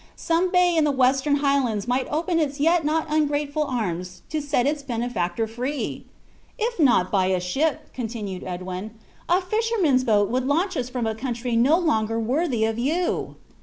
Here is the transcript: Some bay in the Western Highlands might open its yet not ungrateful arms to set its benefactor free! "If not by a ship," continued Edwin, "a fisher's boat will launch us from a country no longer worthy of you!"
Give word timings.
Some 0.15 0.51
bay 0.51 0.75
in 0.75 0.83
the 0.83 0.89
Western 0.89 1.35
Highlands 1.45 1.87
might 1.87 2.07
open 2.09 2.39
its 2.39 2.59
yet 2.59 2.83
not 2.83 3.05
ungrateful 3.07 3.65
arms 3.65 4.23
to 4.31 4.41
set 4.41 4.65
its 4.65 4.81
benefactor 4.81 5.45
free! 5.45 6.05
"If 6.57 6.79
not 6.79 7.11
by 7.11 7.27
a 7.27 7.39
ship," 7.39 7.93
continued 7.93 8.43
Edwin, 8.43 8.95
"a 9.29 9.39
fisher's 9.41 10.03
boat 10.03 10.27
will 10.31 10.41
launch 10.41 10.75
us 10.75 10.89
from 10.89 11.05
a 11.05 11.13
country 11.13 11.55
no 11.55 11.77
longer 11.77 12.19
worthy 12.19 12.65
of 12.65 12.79
you!" 12.79 13.35